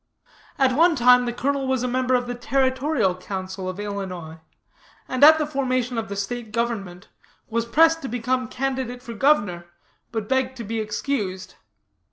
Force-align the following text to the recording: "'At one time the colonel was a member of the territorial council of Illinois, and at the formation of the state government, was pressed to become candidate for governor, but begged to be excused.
"'At 0.57 0.75
one 0.75 0.95
time 0.95 1.27
the 1.27 1.31
colonel 1.31 1.67
was 1.67 1.83
a 1.83 1.87
member 1.87 2.15
of 2.15 2.25
the 2.25 2.33
territorial 2.33 3.13
council 3.13 3.69
of 3.69 3.79
Illinois, 3.79 4.39
and 5.07 5.23
at 5.23 5.37
the 5.37 5.45
formation 5.45 5.95
of 5.95 6.09
the 6.09 6.15
state 6.15 6.51
government, 6.51 7.09
was 7.51 7.67
pressed 7.67 8.01
to 8.01 8.07
become 8.07 8.47
candidate 8.47 9.03
for 9.03 9.13
governor, 9.13 9.67
but 10.11 10.27
begged 10.27 10.57
to 10.57 10.63
be 10.63 10.79
excused. 10.79 11.53